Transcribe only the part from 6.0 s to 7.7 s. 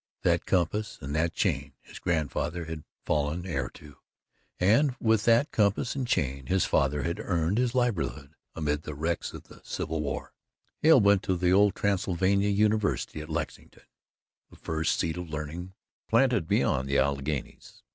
chain his father had earned